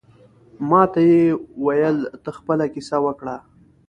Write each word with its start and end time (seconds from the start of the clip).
ماته 0.69 0.99
یې 1.11 1.21
ویل 1.65 1.97
ته 2.23 2.29
خپله 2.37 2.65
کیسه 2.73 2.97
وکړه. 3.05 3.35